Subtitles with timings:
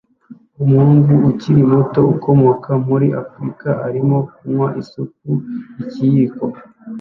[0.63, 5.29] Umuhungu ukiri muto ukomoka muri Afrika arimo anywa isupu
[5.81, 6.45] ikiyiko